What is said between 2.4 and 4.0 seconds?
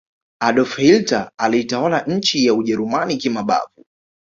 ya ujerumani kimabavu